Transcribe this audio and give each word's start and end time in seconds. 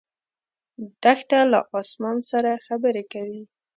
دښته 1.03 1.39
له 1.51 1.59
اسمان 1.79 2.17
سره 2.31 2.51
خبرې 2.65 3.03
کوي. 3.13 3.41